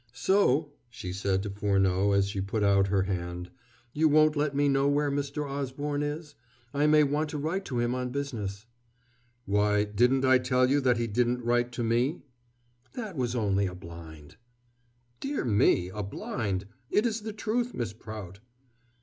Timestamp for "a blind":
13.67-14.37, 15.89-16.65